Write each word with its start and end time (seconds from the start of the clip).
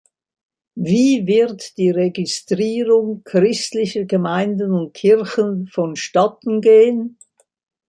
Wie 0.73 1.27
wird 1.27 1.77
die 1.77 1.91
Registrierung 1.91 3.21
christlicher 3.23 4.05
Gemeinden 4.05 4.71
und 4.73 4.95
Kirchen 4.95 5.67
vonstatten 5.67 6.59
gehen? 6.59 7.19